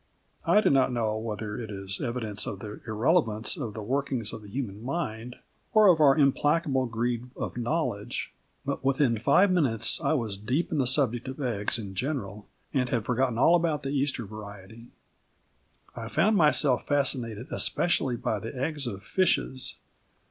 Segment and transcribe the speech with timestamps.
[0.47, 4.41] I do not know whether it is evidence of the irrelevance of the workings of
[4.41, 5.35] the human mind
[5.73, 8.33] or of our implacable greed of knowledge,
[8.65, 12.89] but within five minutes I was deep in the subject of eggs in general, and
[12.89, 14.87] had forgotten all about the Easter variety.
[15.95, 19.75] I found myself fascinated especially by the eggs of fishes.